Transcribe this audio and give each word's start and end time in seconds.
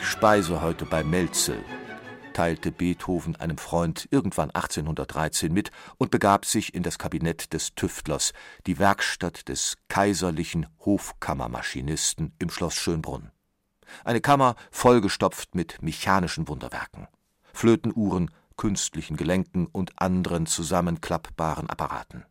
Ich 0.00 0.06
speise 0.06 0.62
heute 0.62 0.86
bei 0.86 1.02
Melzel, 1.02 1.64
teilte 2.32 2.70
Beethoven 2.70 3.34
einem 3.34 3.58
Freund 3.58 4.06
irgendwann 4.12 4.52
1813 4.52 5.52
mit 5.52 5.72
und 5.96 6.12
begab 6.12 6.44
sich 6.44 6.72
in 6.72 6.84
das 6.84 7.00
Kabinett 7.00 7.52
des 7.52 7.74
Tüftlers, 7.74 8.32
die 8.68 8.78
Werkstatt 8.78 9.48
des 9.48 9.74
kaiserlichen 9.88 10.68
Hofkammermaschinisten 10.86 12.32
im 12.38 12.48
Schloss 12.48 12.76
Schönbrunn. 12.76 13.32
Eine 14.04 14.20
Kammer 14.20 14.54
vollgestopft 14.70 15.56
mit 15.56 15.82
mechanischen 15.82 16.46
Wunderwerken, 16.46 17.08
Flötenuhren, 17.52 18.30
künstlichen 18.56 19.16
Gelenken 19.16 19.66
und 19.66 20.00
anderen 20.00 20.46
zusammenklappbaren 20.46 21.68
Apparaten. 21.68 22.24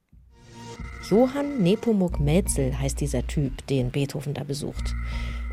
Johann 1.09 1.61
Nepomuk 1.61 2.19
Mäzel 2.19 2.77
heißt 2.77 2.99
dieser 2.99 3.25
Typ, 3.25 3.65
den 3.67 3.91
Beethoven 3.91 4.33
da 4.33 4.43
besucht. 4.43 4.93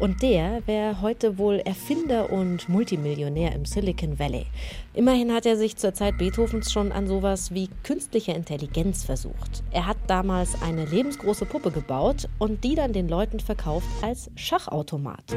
Und 0.00 0.22
der 0.22 0.66
wäre 0.66 1.00
heute 1.00 1.38
wohl 1.38 1.60
Erfinder 1.60 2.32
und 2.32 2.68
Multimillionär 2.68 3.54
im 3.54 3.64
Silicon 3.64 4.18
Valley. 4.18 4.46
Immerhin 4.92 5.32
hat 5.32 5.46
er 5.46 5.56
sich 5.56 5.76
zur 5.76 5.94
Zeit 5.94 6.18
Beethovens 6.18 6.72
schon 6.72 6.90
an 6.90 7.06
sowas 7.06 7.54
wie 7.54 7.68
künstliche 7.84 8.32
Intelligenz 8.32 9.04
versucht. 9.04 9.62
Er 9.70 9.86
hat 9.86 9.96
damals 10.08 10.60
eine 10.62 10.84
lebensgroße 10.84 11.46
Puppe 11.46 11.70
gebaut 11.70 12.28
und 12.38 12.64
die 12.64 12.74
dann 12.74 12.92
den 12.92 13.08
Leuten 13.08 13.38
verkauft 13.38 13.86
als 14.02 14.30
Schachautomat. 14.34 15.36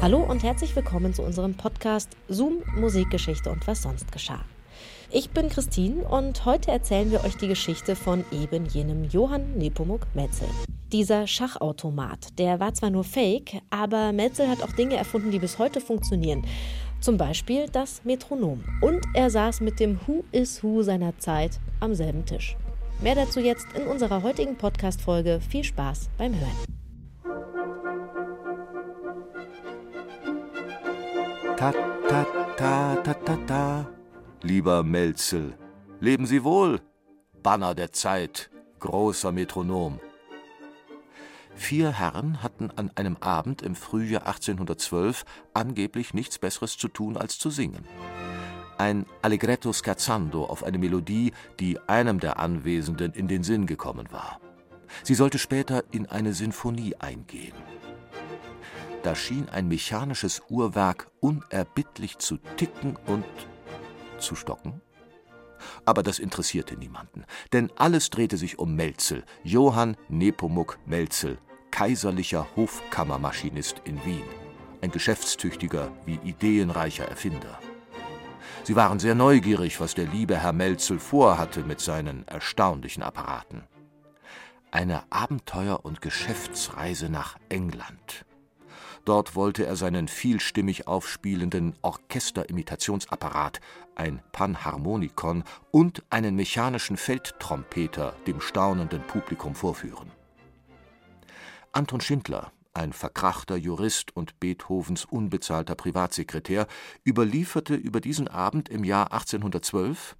Hallo 0.00 0.18
und 0.18 0.42
herzlich 0.42 0.74
willkommen 0.74 1.14
zu 1.14 1.22
unserem 1.22 1.54
Podcast 1.54 2.10
Zoom 2.28 2.62
Musikgeschichte 2.76 3.50
und 3.50 3.66
was 3.66 3.82
sonst 3.82 4.10
geschah. 4.12 4.44
Ich 5.14 5.28
bin 5.28 5.50
Christine 5.50 6.04
und 6.04 6.46
heute 6.46 6.70
erzählen 6.70 7.10
wir 7.10 7.22
euch 7.22 7.36
die 7.36 7.46
Geschichte 7.46 7.96
von 7.96 8.24
eben 8.32 8.64
jenem 8.64 9.04
Johann 9.04 9.58
Nepomuk 9.58 10.06
Metzel. 10.14 10.48
Dieser 10.90 11.26
Schachautomat, 11.26 12.38
der 12.38 12.60
war 12.60 12.72
zwar 12.72 12.88
nur 12.88 13.04
fake, 13.04 13.60
aber 13.68 14.12
Metzel 14.12 14.48
hat 14.48 14.62
auch 14.62 14.72
Dinge 14.72 14.96
erfunden, 14.96 15.30
die 15.30 15.38
bis 15.38 15.58
heute 15.58 15.82
funktionieren. 15.82 16.46
Zum 17.00 17.18
Beispiel 17.18 17.66
das 17.70 18.02
Metronom. 18.04 18.64
Und 18.80 19.04
er 19.12 19.28
saß 19.28 19.60
mit 19.60 19.80
dem 19.80 20.00
Who 20.06 20.24
is 20.32 20.64
Who 20.64 20.82
seiner 20.82 21.18
Zeit 21.18 21.60
am 21.80 21.94
selben 21.94 22.24
Tisch. 22.24 22.56
Mehr 23.02 23.14
dazu 23.14 23.40
jetzt 23.40 23.66
in 23.74 23.86
unserer 23.86 24.22
heutigen 24.22 24.56
Podcast-Folge. 24.56 25.40
Viel 25.46 25.64
Spaß 25.64 26.08
beim 26.16 26.32
Hören. 26.32 26.56
Ta 31.58 31.70
ta 32.08 32.26
ta 32.56 32.96
ta 33.04 33.14
ta 33.14 33.38
ta 33.46 34.01
lieber 34.42 34.82
Melzel. 34.82 35.56
Leben 36.00 36.26
Sie 36.26 36.44
wohl, 36.44 36.80
Banner 37.42 37.74
der 37.74 37.92
Zeit, 37.92 38.50
großer 38.80 39.32
Metronom. 39.32 40.00
Vier 41.54 41.92
Herren 41.92 42.42
hatten 42.42 42.70
an 42.70 42.90
einem 42.94 43.16
Abend 43.18 43.62
im 43.62 43.74
Frühjahr 43.74 44.26
1812 44.26 45.24
angeblich 45.54 46.14
nichts 46.14 46.38
Besseres 46.38 46.76
zu 46.76 46.88
tun 46.88 47.16
als 47.16 47.38
zu 47.38 47.50
singen. 47.50 47.84
Ein 48.78 49.06
Allegretto 49.20 49.72
scherzando 49.72 50.44
auf 50.44 50.64
eine 50.64 50.78
Melodie, 50.78 51.32
die 51.60 51.78
einem 51.86 52.18
der 52.20 52.38
Anwesenden 52.38 53.12
in 53.12 53.28
den 53.28 53.44
Sinn 53.44 53.66
gekommen 53.66 54.08
war. 54.10 54.40
Sie 55.04 55.14
sollte 55.14 55.38
später 55.38 55.84
in 55.92 56.06
eine 56.06 56.32
Sinfonie 56.32 56.96
eingehen. 56.96 57.54
Da 59.02 59.14
schien 59.14 59.48
ein 59.48 59.68
mechanisches 59.68 60.42
Uhrwerk 60.48 61.10
unerbittlich 61.20 62.18
zu 62.18 62.38
ticken 62.56 62.96
und 63.06 63.24
zu? 64.22 64.80
Aber 65.84 66.02
das 66.02 66.18
interessierte 66.18 66.76
niemanden, 66.76 67.24
denn 67.52 67.70
alles 67.76 68.10
drehte 68.10 68.36
sich 68.36 68.58
um 68.58 68.74
Melzel, 68.74 69.24
Johann 69.44 69.96
Nepomuk 70.08 70.78
Melzel, 70.86 71.38
kaiserlicher 71.70 72.46
Hofkammermaschinist 72.56 73.82
in 73.84 74.04
Wien, 74.04 74.24
ein 74.80 74.90
geschäftstüchtiger 74.90 75.90
wie 76.04 76.18
ideenreicher 76.24 77.04
Erfinder. 77.04 77.58
Sie 78.64 78.76
waren 78.76 79.00
sehr 79.00 79.14
neugierig, 79.14 79.80
was 79.80 79.94
der 79.94 80.06
liebe 80.06 80.38
Herr 80.38 80.52
Melzel 80.52 80.98
vorhatte 80.98 81.62
mit 81.64 81.80
seinen 81.80 82.26
erstaunlichen 82.28 83.02
Apparaten. 83.02 83.64
Eine 84.70 85.02
Abenteuer- 85.10 85.84
und 85.84 86.00
Geschäftsreise 86.00 87.08
nach 87.08 87.36
England. 87.48 88.24
Dort 89.04 89.34
wollte 89.34 89.66
er 89.66 89.74
seinen 89.74 90.06
vielstimmig 90.06 90.86
aufspielenden 90.86 91.74
Orchesterimitationsapparat, 91.82 93.60
ein 93.96 94.22
Panharmonikon 94.30 95.42
und 95.70 96.04
einen 96.10 96.36
mechanischen 96.36 96.96
Feldtrompeter 96.96 98.14
dem 98.26 98.40
staunenden 98.40 99.02
Publikum 99.02 99.54
vorführen. 99.54 100.10
Anton 101.72 102.00
Schindler, 102.00 102.52
ein 102.74 102.92
verkrachter 102.92 103.56
Jurist 103.56 104.14
und 104.16 104.38
Beethovens 104.38 105.04
unbezahlter 105.04 105.74
Privatsekretär, 105.74 106.66
überlieferte 107.04 107.74
über 107.74 108.00
diesen 108.00 108.28
Abend 108.28 108.68
im 108.68 108.84
Jahr 108.84 109.12
1812 109.12 110.16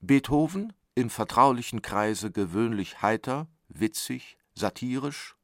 Beethoven 0.00 0.72
im 0.94 1.08
vertraulichen 1.08 1.82
Kreise 1.82 2.30
gewöhnlich 2.30 3.00
heiter, 3.00 3.48
witzig, 3.68 4.36
satirisch, 4.54 5.34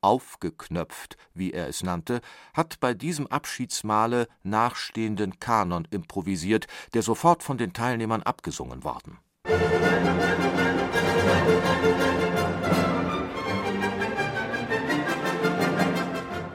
aufgeknöpft, 0.00 1.16
wie 1.34 1.52
er 1.52 1.68
es 1.68 1.82
nannte, 1.82 2.20
hat 2.54 2.80
bei 2.80 2.94
diesem 2.94 3.26
Abschiedsmahle 3.26 4.28
nachstehenden 4.42 5.38
Kanon 5.40 5.86
improvisiert, 5.90 6.66
der 6.94 7.02
sofort 7.02 7.42
von 7.42 7.58
den 7.58 7.72
Teilnehmern 7.72 8.22
abgesungen 8.22 8.84
worden. 8.84 9.18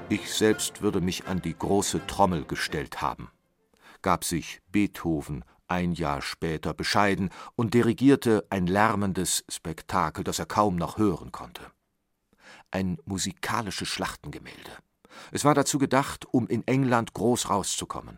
Ich 0.10 0.32
selbst 0.32 0.82
würde 0.82 1.02
mich 1.02 1.28
an 1.28 1.42
die 1.42 1.58
große 1.58 2.06
Trommel 2.06 2.46
gestellt 2.46 3.02
haben, 3.02 3.32
gab 4.02 4.24
sich 4.24 4.62
Beethoven 4.72 5.44
ein 5.68 5.94
Jahr 5.94 6.22
später 6.22 6.74
bescheiden 6.74 7.30
und 7.56 7.74
dirigierte 7.74 8.46
ein 8.50 8.68
lärmendes 8.68 9.44
Spektakel, 9.50 10.24
das 10.24 10.38
er 10.38 10.46
kaum 10.46 10.76
noch 10.76 10.98
hören 10.98 11.32
konnte 11.32 11.72
ein 12.74 12.98
musikalisches 13.06 13.88
Schlachtengemälde. 13.88 14.72
Es 15.32 15.46
war 15.46 15.54
dazu 15.54 15.78
gedacht, 15.78 16.26
um 16.32 16.48
in 16.48 16.66
England 16.68 17.14
groß 17.14 17.50
rauszukommen. 17.50 18.18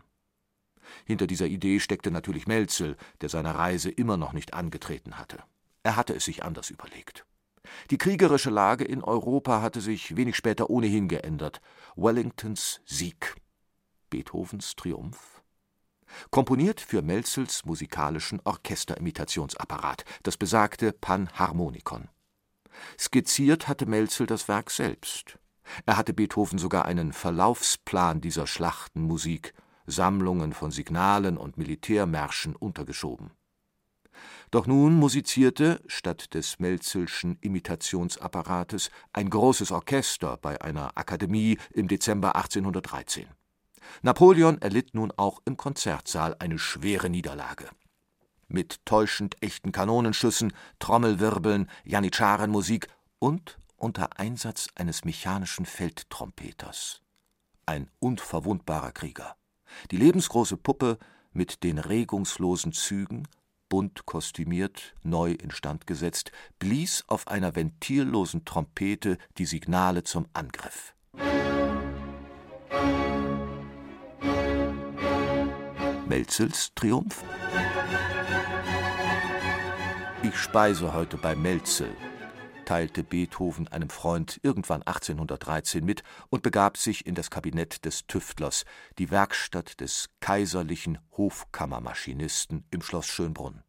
Hinter 1.04 1.26
dieser 1.26 1.46
Idee 1.46 1.80
steckte 1.80 2.10
natürlich 2.10 2.46
Melzel, 2.46 2.96
der 3.20 3.28
seine 3.28 3.54
Reise 3.54 3.90
immer 3.90 4.16
noch 4.16 4.32
nicht 4.32 4.54
angetreten 4.54 5.18
hatte. 5.18 5.42
Er 5.82 5.96
hatte 5.96 6.14
es 6.14 6.24
sich 6.24 6.42
anders 6.42 6.70
überlegt. 6.70 7.26
Die 7.90 7.98
kriegerische 7.98 8.50
Lage 8.50 8.84
in 8.84 9.02
Europa 9.02 9.60
hatte 9.60 9.80
sich 9.80 10.16
wenig 10.16 10.36
später 10.36 10.70
ohnehin 10.70 11.08
geändert. 11.08 11.60
Wellingtons 11.96 12.80
Sieg. 12.86 13.34
Beethovens 14.08 14.76
Triumph. 14.76 15.42
Komponiert 16.30 16.80
für 16.80 17.02
Melzels 17.02 17.64
musikalischen 17.64 18.40
Orchesterimitationsapparat, 18.44 20.04
das 20.22 20.36
besagte 20.36 20.92
Panharmonikon. 20.92 22.08
Skizziert 22.98 23.68
hatte 23.68 23.86
Melzel 23.86 24.26
das 24.26 24.48
Werk 24.48 24.70
selbst. 24.70 25.38
Er 25.84 25.96
hatte 25.96 26.12
Beethoven 26.12 26.58
sogar 26.58 26.84
einen 26.84 27.12
Verlaufsplan 27.12 28.20
dieser 28.20 28.46
Schlachtenmusik, 28.46 29.54
Sammlungen 29.86 30.52
von 30.52 30.70
Signalen 30.70 31.36
und 31.36 31.58
Militärmärschen 31.58 32.56
untergeschoben. 32.56 33.30
Doch 34.50 34.66
nun 34.66 34.94
musizierte, 34.94 35.82
statt 35.86 36.34
des 36.34 36.58
Melzelschen 36.58 37.36
Imitationsapparates, 37.40 38.90
ein 39.12 39.28
großes 39.28 39.72
Orchester 39.72 40.36
bei 40.36 40.60
einer 40.60 40.96
Akademie 40.96 41.58
im 41.72 41.88
Dezember 41.88 42.36
1813. 42.36 43.26
Napoleon 44.02 44.60
erlitt 44.62 44.94
nun 44.94 45.12
auch 45.16 45.40
im 45.44 45.56
Konzertsaal 45.56 46.36
eine 46.38 46.58
schwere 46.58 47.10
Niederlage 47.10 47.68
mit 48.48 48.84
täuschend 48.84 49.42
echten 49.42 49.72
Kanonenschüssen, 49.72 50.52
Trommelwirbeln, 50.78 51.68
Janitscharenmusik 51.84 52.88
und 53.18 53.58
unter 53.76 54.18
Einsatz 54.18 54.68
eines 54.74 55.04
mechanischen 55.04 55.66
Feldtrompeters. 55.66 57.00
Ein 57.66 57.90
unverwundbarer 57.98 58.92
Krieger. 58.92 59.36
Die 59.90 59.96
lebensgroße 59.96 60.56
Puppe 60.56 60.98
mit 61.32 61.62
den 61.62 61.78
regungslosen 61.78 62.72
Zügen, 62.72 63.28
bunt 63.68 64.06
kostümiert, 64.06 64.94
neu 65.02 65.32
instand 65.32 65.86
gesetzt, 65.86 66.30
blies 66.58 67.04
auf 67.08 67.28
einer 67.28 67.56
ventillosen 67.56 68.44
Trompete 68.44 69.18
die 69.38 69.46
Signale 69.46 70.04
zum 70.04 70.26
Angriff. 70.32 70.94
Melzels 76.06 76.72
Triumph? 76.74 77.24
Ich 80.26 80.38
speise 80.38 80.92
heute 80.92 81.18
bei 81.18 81.36
Melzel, 81.36 81.96
teilte 82.64 83.04
Beethoven 83.04 83.68
einem 83.68 83.90
Freund 83.90 84.40
irgendwann 84.42 84.82
1813 84.82 85.84
mit 85.84 86.02
und 86.30 86.42
begab 86.42 86.78
sich 86.78 87.06
in 87.06 87.14
das 87.14 87.30
Kabinett 87.30 87.84
des 87.84 88.08
Tüftlers, 88.08 88.64
die 88.98 89.12
Werkstatt 89.12 89.78
des 89.80 90.08
kaiserlichen 90.18 90.98
Hofkammermaschinisten 91.16 92.66
im 92.72 92.82
Schloss 92.82 93.06
Schönbrunn. 93.06 93.62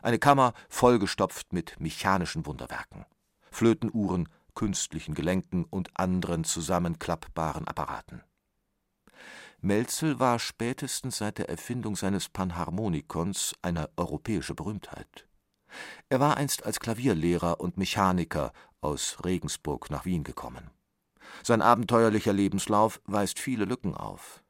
Eine 0.00 0.18
Kammer 0.18 0.54
vollgestopft 0.70 1.52
mit 1.52 1.78
mechanischen 1.78 2.46
Wunderwerken, 2.46 3.04
Flötenuhren, 3.50 4.30
künstlichen 4.54 5.12
Gelenken 5.12 5.64
und 5.64 5.90
anderen 5.98 6.44
zusammenklappbaren 6.44 7.68
Apparaten. 7.68 8.22
Melzel 9.60 10.18
war 10.18 10.38
spätestens 10.38 11.18
seit 11.18 11.36
der 11.36 11.50
Erfindung 11.50 11.96
seines 11.96 12.30
Panharmonikons 12.30 13.52
eine 13.60 13.90
europäische 13.98 14.54
Berühmtheit. 14.54 15.26
Er 16.08 16.20
war 16.20 16.36
einst 16.36 16.64
als 16.64 16.80
Klavierlehrer 16.80 17.60
und 17.60 17.76
Mechaniker 17.76 18.52
aus 18.80 19.18
Regensburg 19.24 19.90
nach 19.90 20.04
Wien 20.04 20.24
gekommen. 20.24 20.70
Sein 21.42 21.62
abenteuerlicher 21.62 22.32
Lebenslauf 22.32 23.00
weist 23.06 23.38
viele 23.38 23.64
Lücken 23.64 23.94
auf. 23.94 24.42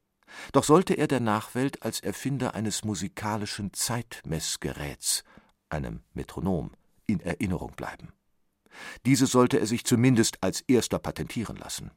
Doch 0.52 0.64
sollte 0.64 0.94
er 0.94 1.06
der 1.06 1.20
Nachwelt 1.20 1.82
als 1.82 2.00
Erfinder 2.00 2.54
eines 2.54 2.84
musikalischen 2.84 3.72
Zeitmessgeräts, 3.72 5.24
einem 5.68 6.02
Metronom, 6.14 6.72
in 7.06 7.20
Erinnerung 7.20 7.72
bleiben. 7.72 8.12
Diese 9.04 9.26
sollte 9.26 9.58
er 9.58 9.66
sich 9.66 9.84
zumindest 9.84 10.42
als 10.42 10.62
erster 10.62 10.98
patentieren 10.98 11.56
lassen. 11.56 11.90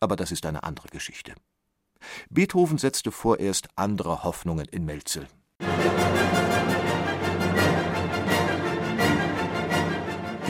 Aber 0.00 0.16
das 0.16 0.32
ist 0.32 0.44
eine 0.46 0.64
andere 0.64 0.88
Geschichte. 0.88 1.34
Beethoven 2.30 2.78
setzte 2.78 3.12
vorerst 3.12 3.68
andere 3.76 4.24
Hoffnungen 4.24 4.66
in 4.66 4.84
Melzel. 4.84 5.28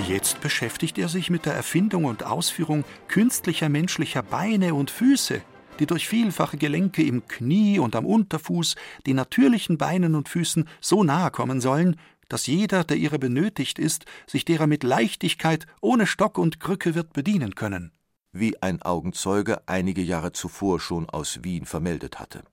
Jetzt 0.09 0.41
beschäftigt 0.41 0.99
er 0.99 1.09
sich 1.09 1.31
mit 1.31 1.47
der 1.47 1.55
Erfindung 1.55 2.05
und 2.05 2.23
Ausführung 2.23 2.85
künstlicher 3.09 3.69
menschlicher 3.69 4.23
Beine 4.23 4.75
und 4.75 4.91
Füße, 4.91 5.43
die 5.79 5.87
durch 5.87 6.07
vielfache 6.09 6.57
Gelenke 6.57 7.03
im 7.03 7.27
Knie 7.27 7.79
und 7.79 7.97
am 7.97 8.07
Unterfuß 8.07 8.77
den 9.07 9.17
natürlichen 9.17 9.79
Beinen 9.79 10.15
und 10.15 10.29
Füßen 10.29 10.69
so 10.81 11.03
nahe 11.03 11.31
kommen 11.31 11.61
sollen, 11.61 11.97
dass 12.29 12.47
jeder, 12.47 12.85
der 12.85 12.97
ihre 12.97 13.19
benötigt 13.19 13.79
ist, 13.79 14.05
sich 14.27 14.45
derer 14.45 14.67
mit 14.67 14.83
Leichtigkeit 14.85 15.67
ohne 15.81 16.07
Stock 16.07 16.39
und 16.39 16.61
Krücke 16.61 16.95
wird 16.95 17.13
bedienen 17.13 17.55
können 17.55 17.93
wie 18.39 18.61
ein 18.63 18.83
Augenzeuge 18.83 19.67
einige 19.67 20.03
Jahre 20.03 20.33
zuvor 20.33 20.81
schon 20.81 21.09
aus 21.09 21.43
Wien 21.43 21.67
vermeldet 21.67 22.19
hatte. 22.19 22.45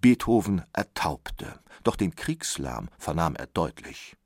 Beethoven 0.00 0.62
ertaubte, 0.72 1.58
doch 1.82 1.96
den 1.96 2.14
Kriegslärm 2.14 2.88
vernahm 2.98 3.34
er 3.34 3.46
deutlich. 3.46 4.17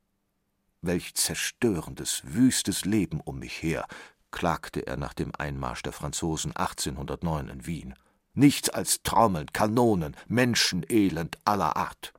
Welch 0.83 1.15
zerstörendes, 1.15 2.23
wüstes 2.25 2.85
Leben 2.85 3.21
um 3.21 3.39
mich 3.39 3.63
her, 3.63 3.87
klagte 4.33 4.87
er 4.87 4.97
nach 4.97 5.15
dem 5.15 5.31
Einmarsch 5.39 5.83
der 5.83 5.93
Franzosen 5.93 6.55
1809 6.57 7.49
in 7.49 7.67
Wien. 7.67 7.95
Nichts 8.35 8.69
als 8.69 9.03
Trommeln, 9.03 9.47
Kanonen, 9.53 10.17
Menschenelend 10.27 11.39
aller 11.45 11.77
Art. 11.77 12.13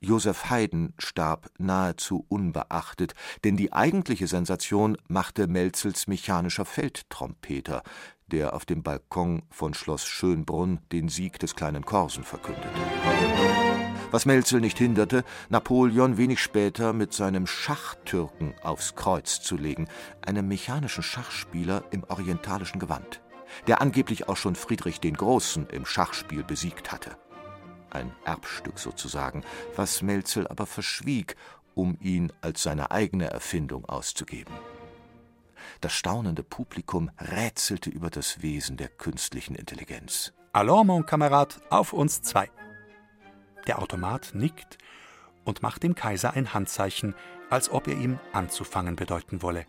Joseph 0.00 0.50
Haydn 0.50 0.94
starb 0.98 1.50
nahezu 1.58 2.26
unbeachtet, 2.28 3.14
denn 3.44 3.56
die 3.56 3.72
eigentliche 3.72 4.26
Sensation 4.26 4.96
machte 5.08 5.46
Melzels 5.46 6.06
mechanischer 6.06 6.64
Feldtrompeter, 6.64 7.82
der 8.26 8.54
auf 8.54 8.64
dem 8.66 8.82
Balkon 8.82 9.42
von 9.50 9.74
Schloss 9.74 10.04
Schönbrunn 10.04 10.80
den 10.92 11.08
Sieg 11.08 11.38
des 11.38 11.54
kleinen 11.54 11.84
Korsen 11.84 12.24
verkündete. 12.24 12.68
Was 14.16 14.24
Melzel 14.24 14.62
nicht 14.62 14.78
hinderte, 14.78 15.24
Napoleon 15.50 16.16
wenig 16.16 16.40
später 16.40 16.94
mit 16.94 17.12
seinem 17.12 17.46
Schachtürken 17.46 18.54
aufs 18.62 18.94
Kreuz 18.94 19.42
zu 19.42 19.58
legen, 19.58 19.88
einem 20.24 20.48
mechanischen 20.48 21.02
Schachspieler 21.02 21.84
im 21.90 22.02
orientalischen 22.04 22.80
Gewand, 22.80 23.20
der 23.66 23.82
angeblich 23.82 24.26
auch 24.26 24.38
schon 24.38 24.54
Friedrich 24.54 25.00
den 25.00 25.18
Großen 25.18 25.66
im 25.68 25.84
Schachspiel 25.84 26.44
besiegt 26.44 26.92
hatte 26.92 27.18
ein 27.90 28.10
Erbstück 28.24 28.78
sozusagen, 28.78 29.44
was 29.74 30.00
Melzel 30.00 30.48
aber 30.48 30.64
verschwieg, 30.64 31.36
um 31.74 31.98
ihn 32.00 32.32
als 32.40 32.62
seine 32.62 32.90
eigene 32.92 33.26
Erfindung 33.26 33.84
auszugeben. 33.84 34.54
Das 35.82 35.92
staunende 35.92 36.42
Publikum 36.42 37.10
rätselte 37.18 37.90
über 37.90 38.08
das 38.08 38.40
Wesen 38.40 38.78
der 38.78 38.88
künstlichen 38.88 39.54
Intelligenz. 39.54 40.32
Allons, 40.52 40.86
mon 40.86 41.04
Kamerad, 41.04 41.60
auf 41.68 41.92
uns 41.92 42.22
zwei. 42.22 42.50
Der 43.66 43.80
Automat 43.80 44.30
nickt 44.34 44.78
und 45.44 45.62
macht 45.62 45.82
dem 45.82 45.94
Kaiser 45.94 46.34
ein 46.34 46.54
Handzeichen, 46.54 47.14
als 47.50 47.70
ob 47.70 47.88
er 47.88 47.96
ihm 47.96 48.18
anzufangen 48.32 48.96
bedeuten 48.96 49.42
wolle. 49.42 49.66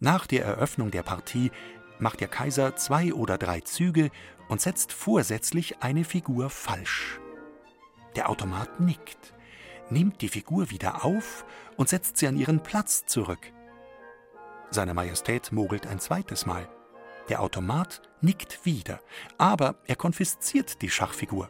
Nach 0.00 0.26
der 0.26 0.44
Eröffnung 0.44 0.90
der 0.90 1.02
Partie 1.02 1.50
macht 1.98 2.20
der 2.20 2.28
Kaiser 2.28 2.76
zwei 2.76 3.12
oder 3.14 3.38
drei 3.38 3.60
Züge 3.60 4.10
und 4.48 4.60
setzt 4.60 4.92
vorsätzlich 4.92 5.82
eine 5.82 6.04
Figur 6.04 6.50
falsch. 6.50 7.20
Der 8.16 8.28
Automat 8.28 8.80
nickt, 8.80 9.34
nimmt 9.88 10.20
die 10.20 10.28
Figur 10.28 10.70
wieder 10.70 11.04
auf 11.04 11.44
und 11.76 11.88
setzt 11.88 12.18
sie 12.18 12.26
an 12.26 12.36
ihren 12.36 12.62
Platz 12.62 13.06
zurück. 13.06 13.52
Seine 14.70 14.94
Majestät 14.94 15.52
mogelt 15.52 15.86
ein 15.86 16.00
zweites 16.00 16.46
Mal. 16.46 16.68
Der 17.28 17.40
Automat 17.40 18.02
nickt 18.20 18.64
wieder, 18.64 19.00
aber 19.38 19.76
er 19.86 19.96
konfisziert 19.96 20.82
die 20.82 20.90
Schachfigur. 20.90 21.48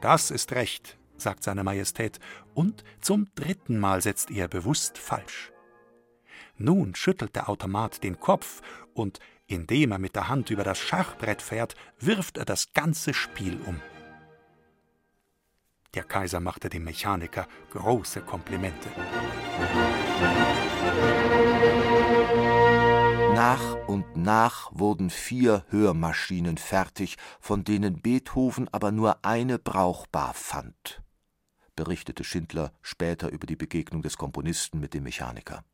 Das 0.00 0.30
ist 0.30 0.52
recht, 0.52 0.98
sagt 1.16 1.42
seine 1.42 1.64
Majestät, 1.64 2.18
und 2.54 2.84
zum 3.00 3.28
dritten 3.34 3.78
Mal 3.78 4.02
setzt 4.02 4.30
er 4.30 4.48
bewusst 4.48 4.98
falsch. 4.98 5.52
Nun 6.58 6.94
schüttelt 6.94 7.36
der 7.36 7.48
Automat 7.48 8.02
den 8.02 8.18
Kopf 8.18 8.62
und 8.94 9.20
indem 9.46 9.92
er 9.92 9.98
mit 9.98 10.16
der 10.16 10.28
Hand 10.28 10.50
über 10.50 10.64
das 10.64 10.78
Schachbrett 10.78 11.42
fährt, 11.42 11.76
wirft 12.00 12.38
er 12.38 12.44
das 12.44 12.72
ganze 12.72 13.14
Spiel 13.14 13.60
um. 13.66 13.80
Der 15.94 16.04
Kaiser 16.04 16.40
machte 16.40 16.68
dem 16.68 16.84
Mechaniker 16.84 17.46
große 17.70 18.20
Komplimente. 18.20 18.90
Nach 23.36 23.86
und 23.86 24.16
nach 24.16 24.70
wurden 24.72 25.10
vier 25.10 25.66
Hörmaschinen 25.68 26.56
fertig, 26.56 27.18
von 27.38 27.64
denen 27.64 28.00
Beethoven 28.00 28.66
aber 28.72 28.92
nur 28.92 29.26
eine 29.26 29.58
brauchbar 29.58 30.32
fand, 30.32 31.02
berichtete 31.74 32.24
Schindler 32.24 32.72
später 32.80 33.28
über 33.28 33.46
die 33.46 33.54
Begegnung 33.54 34.00
des 34.00 34.16
Komponisten 34.16 34.80
mit 34.80 34.94
dem 34.94 35.02
Mechaniker. 35.02 35.64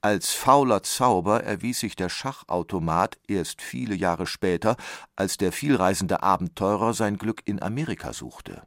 Als 0.00 0.32
fauler 0.32 0.82
Zauber 0.82 1.44
erwies 1.44 1.80
sich 1.80 1.94
der 1.94 2.08
Schachautomat 2.08 3.18
erst 3.28 3.60
viele 3.60 3.94
Jahre 3.94 4.26
später, 4.26 4.78
als 5.16 5.36
der 5.36 5.52
vielreisende 5.52 6.22
Abenteurer 6.22 6.94
sein 6.94 7.18
Glück 7.18 7.42
in 7.44 7.60
Amerika 7.60 8.14
suchte. 8.14 8.62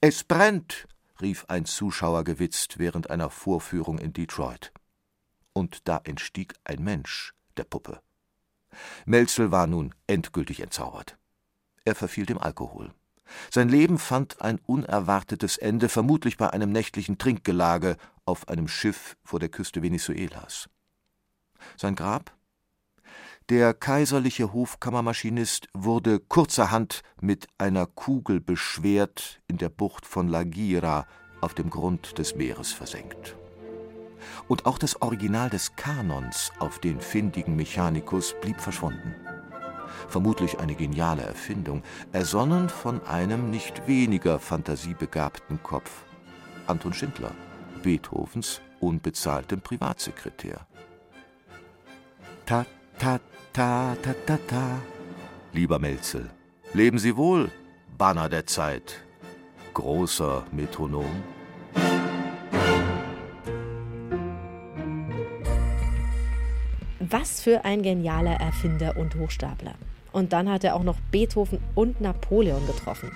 Es 0.00 0.22
brennt, 0.22 0.86
rief 1.20 1.44
ein 1.48 1.64
Zuschauer 1.64 2.22
gewitzt 2.22 2.78
während 2.78 3.10
einer 3.10 3.30
Vorführung 3.30 3.98
in 3.98 4.12
Detroit. 4.12 4.72
Und 5.58 5.88
da 5.88 6.00
entstieg 6.04 6.54
ein 6.62 6.84
Mensch 6.84 7.34
der 7.56 7.64
Puppe. 7.64 8.00
Melzel 9.06 9.50
war 9.50 9.66
nun 9.66 9.92
endgültig 10.06 10.60
entzaubert. 10.60 11.18
Er 11.84 11.96
verfiel 11.96 12.26
dem 12.26 12.38
Alkohol. 12.38 12.94
Sein 13.50 13.68
Leben 13.68 13.98
fand 13.98 14.40
ein 14.40 14.60
unerwartetes 14.66 15.56
Ende, 15.56 15.88
vermutlich 15.88 16.36
bei 16.36 16.50
einem 16.50 16.70
nächtlichen 16.70 17.18
Trinkgelage 17.18 17.96
auf 18.24 18.46
einem 18.46 18.68
Schiff 18.68 19.16
vor 19.24 19.40
der 19.40 19.48
Küste 19.48 19.82
Venezuelas. 19.82 20.68
Sein 21.76 21.96
Grab? 21.96 22.32
Der 23.48 23.74
kaiserliche 23.74 24.52
Hofkammermaschinist 24.52 25.66
wurde 25.74 26.20
kurzerhand 26.20 27.02
mit 27.20 27.48
einer 27.58 27.86
Kugel 27.86 28.40
beschwert 28.40 29.40
in 29.48 29.58
der 29.58 29.70
Bucht 29.70 30.06
von 30.06 30.28
La 30.28 30.44
Gira 30.44 31.08
auf 31.40 31.54
dem 31.54 31.68
Grund 31.68 32.16
des 32.18 32.36
Meeres 32.36 32.72
versenkt. 32.72 33.34
Und 34.48 34.66
auch 34.66 34.78
das 34.78 35.00
Original 35.02 35.50
des 35.50 35.76
Kanons 35.76 36.52
auf 36.58 36.78
den 36.78 37.00
findigen 37.00 37.54
Mechanicus 37.54 38.34
blieb 38.40 38.60
verschwunden 38.60 39.14
vermutlich 40.08 40.58
eine 40.58 40.74
geniale 40.74 41.22
Erfindung, 41.22 41.82
ersonnen 42.12 42.68
von 42.68 43.04
einem 43.06 43.50
nicht 43.50 43.86
weniger 43.86 44.38
fantasiebegabten 44.38 45.62
Kopf, 45.62 46.04
Anton 46.66 46.92
Schindler, 46.92 47.32
Beethovens 47.82 48.60
unbezahltem 48.80 49.60
Privatsekretär. 49.60 50.66
Ta, 52.46 52.64
ta, 52.98 53.20
ta, 53.52 53.96
ta, 54.02 54.14
ta, 54.26 54.38
ta. 54.46 54.78
Lieber 55.52 55.78
Melzel, 55.78 56.30
leben 56.72 56.98
Sie 56.98 57.16
wohl, 57.16 57.50
Banner 57.96 58.28
der 58.28 58.46
Zeit, 58.46 59.04
großer 59.74 60.44
Metronom. 60.52 61.37
Was 67.10 67.40
für 67.40 67.64
ein 67.64 67.82
genialer 67.82 68.34
Erfinder 68.34 68.96
und 68.96 69.14
Hochstapler. 69.14 69.74
Und 70.12 70.32
dann 70.32 70.50
hat 70.50 70.64
er 70.64 70.74
auch 70.74 70.82
noch 70.82 70.98
Beethoven 71.10 71.58
und 71.74 72.00
Napoleon 72.00 72.66
getroffen. 72.66 73.12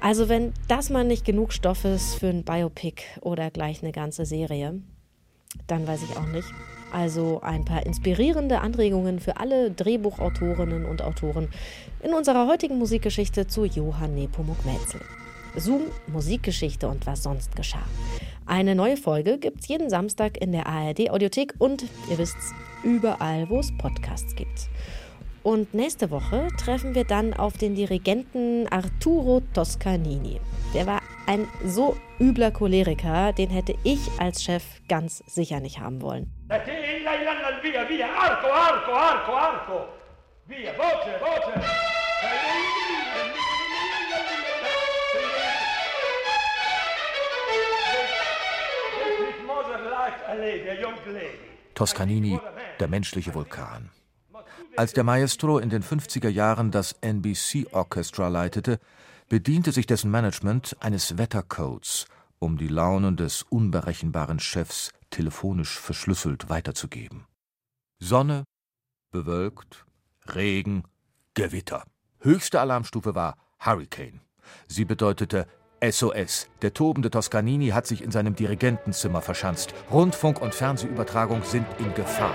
Also 0.00 0.28
wenn 0.28 0.52
das 0.68 0.90
mal 0.90 1.04
nicht 1.04 1.24
genug 1.24 1.52
Stoff 1.52 1.84
ist 1.84 2.16
für 2.16 2.28
ein 2.28 2.44
Biopic 2.44 3.02
oder 3.20 3.50
gleich 3.50 3.82
eine 3.82 3.92
ganze 3.92 4.26
Serie, 4.26 4.80
dann 5.66 5.86
weiß 5.86 6.02
ich 6.02 6.16
auch 6.16 6.26
nicht. 6.26 6.48
Also 6.92 7.40
ein 7.40 7.64
paar 7.64 7.86
inspirierende 7.86 8.60
Anregungen 8.60 9.20
für 9.20 9.36
alle 9.36 9.70
Drehbuchautorinnen 9.70 10.84
und 10.84 11.02
Autoren 11.02 11.48
in 12.02 12.14
unserer 12.14 12.48
heutigen 12.48 12.78
Musikgeschichte 12.78 13.46
zu 13.46 13.64
Johann 13.64 14.14
Nepomuk 14.14 14.64
Metzel. 14.64 15.00
Zoom, 15.56 15.82
Musikgeschichte 16.08 16.88
und 16.88 17.06
was 17.06 17.22
sonst 17.22 17.54
geschah. 17.54 17.86
Eine 18.46 18.74
neue 18.74 18.98
Folge 18.98 19.38
gibt's 19.38 19.68
jeden 19.68 19.88
Samstag 19.88 20.36
in 20.36 20.52
der 20.52 20.66
ARD 20.66 21.10
Audiothek 21.10 21.54
und 21.58 21.84
ihr 22.10 22.18
wisst's, 22.18 22.52
überall, 22.82 23.48
wo 23.48 23.58
es 23.60 23.74
Podcasts 23.78 24.36
gibt. 24.36 24.68
Und 25.42 25.72
nächste 25.72 26.10
Woche 26.10 26.48
treffen 26.58 26.94
wir 26.94 27.04
dann 27.04 27.32
auf 27.32 27.56
den 27.56 27.74
Dirigenten 27.74 28.68
Arturo 28.68 29.42
Toscanini. 29.54 30.40
Der 30.74 30.86
war 30.86 31.00
ein 31.26 31.48
so 31.64 31.96
übler 32.20 32.50
Choleriker, 32.50 33.32
den 33.32 33.48
hätte 33.48 33.74
ich 33.82 34.00
als 34.18 34.42
Chef 34.42 34.62
ganz 34.88 35.22
sicher 35.26 35.60
nicht 35.60 35.80
haben 35.80 36.02
wollen. 36.02 36.30
Via, 40.46 40.72
voce, 40.76 41.08
voce. 41.20 41.84
Toscanini, 51.74 52.38
der 52.80 52.88
menschliche 52.88 53.34
Vulkan. 53.34 53.90
Als 54.76 54.92
der 54.92 55.04
Maestro 55.04 55.58
in 55.58 55.70
den 55.70 55.82
50er 55.82 56.28
Jahren 56.28 56.70
das 56.70 56.96
NBC 57.00 57.72
Orchestra 57.72 58.28
leitete, 58.28 58.80
bediente 59.28 59.72
sich 59.72 59.86
dessen 59.86 60.10
Management 60.10 60.76
eines 60.80 61.16
Wettercodes, 61.16 62.06
um 62.38 62.58
die 62.58 62.68
Launen 62.68 63.16
des 63.16 63.42
unberechenbaren 63.42 64.40
Chefs 64.40 64.92
telefonisch 65.10 65.78
verschlüsselt 65.78 66.48
weiterzugeben. 66.48 67.26
Sonne, 68.00 68.44
bewölkt, 69.10 69.86
Regen, 70.26 70.84
Gewitter. 71.34 71.84
Höchste 72.20 72.60
Alarmstufe 72.60 73.14
war 73.14 73.36
Hurricane. 73.60 74.20
Sie 74.66 74.84
bedeutete 74.84 75.46
SOS. 75.80 76.48
Der 76.62 76.72
tobende 76.74 77.10
Toscanini 77.10 77.68
hat 77.68 77.86
sich 77.86 78.02
in 78.02 78.10
seinem 78.10 78.34
Dirigentenzimmer 78.34 79.20
verschanzt. 79.20 79.74
Rundfunk 79.90 80.40
und 80.40 80.54
Fernsehübertragung 80.54 81.42
sind 81.44 81.66
in 81.78 81.92
Gefahr. 81.94 82.34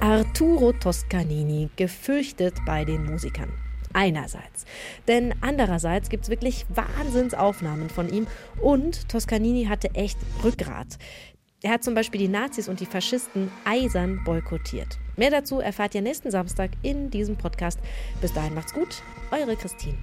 Arturo 0.00 0.72
Toscanini, 0.72 1.70
gefürchtet 1.76 2.54
bei 2.66 2.84
den 2.84 3.04
Musikern. 3.04 3.52
Einerseits. 3.92 4.64
Denn 5.08 5.34
andererseits 5.40 6.08
gibt 6.08 6.24
es 6.24 6.30
wirklich 6.30 6.66
Wahnsinnsaufnahmen 6.68 7.88
von 7.88 8.12
ihm 8.12 8.26
und 8.60 9.08
Toscanini 9.08 9.66
hatte 9.66 9.94
echt 9.94 10.18
Rückgrat. 10.42 10.98
Er 11.62 11.70
hat 11.70 11.84
zum 11.84 11.94
Beispiel 11.94 12.20
die 12.20 12.28
Nazis 12.28 12.68
und 12.68 12.80
die 12.80 12.86
Faschisten 12.86 13.50
eisern 13.64 14.22
boykottiert. 14.24 14.98
Mehr 15.16 15.30
dazu 15.30 15.60
erfahrt 15.60 15.94
ihr 15.94 16.02
nächsten 16.02 16.30
Samstag 16.30 16.72
in 16.82 17.10
diesem 17.10 17.36
Podcast. 17.36 17.78
Bis 18.20 18.34
dahin 18.34 18.54
macht's 18.54 18.74
gut, 18.74 19.02
eure 19.30 19.56
Christine. 19.56 19.96